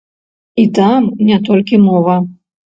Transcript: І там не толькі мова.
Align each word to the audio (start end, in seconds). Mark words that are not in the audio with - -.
І 0.63 0.65
там 0.79 1.01
не 1.29 1.37
толькі 1.53 1.83
мова. 1.87 2.19